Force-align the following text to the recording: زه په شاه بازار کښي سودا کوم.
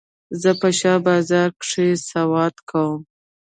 زه 0.41 0.49
په 0.61 0.69
شاه 0.79 0.99
بازار 1.07 1.49
کښي 1.61 1.89
سودا 2.07 2.45
کوم. 2.69 2.99